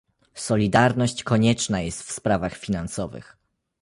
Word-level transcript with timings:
Solidarność 0.35 1.23
konieczna 1.23 1.81
jest 1.81 2.03
w 2.03 2.11
sprawach 2.11 2.57
finansowych 2.57 3.37